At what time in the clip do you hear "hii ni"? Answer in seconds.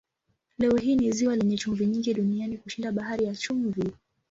0.77-1.11